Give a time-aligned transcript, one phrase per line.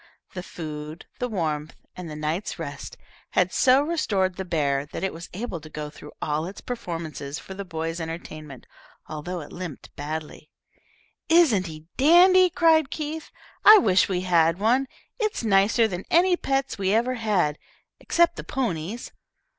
[0.33, 2.97] The food, the warmth, and the night's rest
[3.33, 7.37] had so restored the bear that it was able to go through all its performances
[7.37, 8.65] for the boys' entertainment,
[9.05, 10.49] although it limped badly.
[11.29, 13.29] "Isn't he a dandy?" cried Keith;
[13.63, 14.87] "I wish we had one.
[15.19, 17.59] It's nicer than any pets we ever had,
[17.99, 19.11] except the ponies.